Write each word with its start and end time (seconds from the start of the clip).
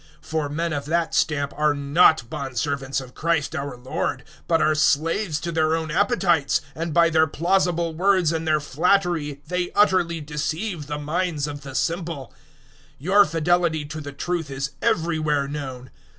016:018 0.23 0.27
For 0.29 0.49
men 0.49 0.73
of 0.73 0.85
that 0.85 1.13
stamp 1.13 1.53
are 1.55 1.73
not 1.75 2.23
bondservants 2.27 2.99
of 2.99 3.13
Christ 3.13 3.55
our 3.55 3.77
Lord, 3.77 4.23
but 4.47 4.59
are 4.59 4.73
slaves 4.73 5.39
to 5.41 5.51
their 5.51 5.75
own 5.75 5.91
appetites; 5.91 6.59
and 6.73 6.91
by 6.91 7.11
their 7.11 7.27
plausible 7.27 7.93
words 7.93 8.31
and 8.33 8.47
their 8.47 8.59
flattery 8.59 9.41
they 9.47 9.69
utterly 9.75 10.19
deceive 10.19 10.87
the 10.87 10.97
minds 10.97 11.45
of 11.45 11.61
the 11.61 11.75
simple. 11.75 12.33
016:019 12.95 12.95
Your 12.97 13.25
fidelity 13.25 13.85
to 13.85 14.01
the 14.01 14.11
truth 14.11 14.49
is 14.49 14.71
everywhere 14.81 15.47
known. 15.47 15.91